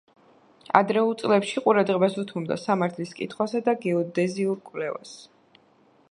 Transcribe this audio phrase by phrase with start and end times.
[0.77, 5.13] ადრეულ წლებში ყურადღებას უთმობდა სამართლის კითხვასა და გეოდეზიურ კვლევას.